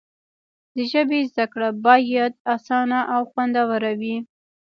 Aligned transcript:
د 0.75 0.77
ژبې 0.91 1.19
زده 1.31 1.45
کړه 1.53 1.69
باید 1.85 2.33
اسانه 2.55 2.99
او 3.13 3.21
خوندوره 3.31 3.91
وي. 3.99 4.17